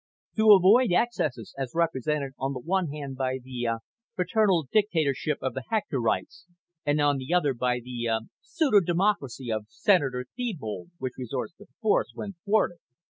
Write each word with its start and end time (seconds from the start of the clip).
To 0.37 0.53
avoid 0.53 0.91
excesses 0.91 1.53
as 1.59 1.73
represented 1.75 2.33
on 2.39 2.53
the 2.53 2.59
one 2.59 2.87
hand 2.89 3.17
by 3.17 3.37
the, 3.37 3.67
uh, 3.67 3.77
paternalistic 4.17 4.85
dictatorship 4.85 5.37
of 5.43 5.53
the 5.53 5.61
Hectorites, 5.69 6.47
and 6.83 6.99
on 6.99 7.17
the 7.19 7.31
other 7.35 7.53
by 7.53 7.79
the, 7.79 8.07
uh, 8.07 8.19
pseudo 8.41 8.79
democracy 8.79 9.51
of 9.51 9.67
Senator 9.69 10.25
Thebold 10.35 10.89
which 10.97 11.13
resorts 11.19 11.53
to 11.57 11.67
force 11.83 12.13
when 12.15 12.33
thwarted. 12.43 12.79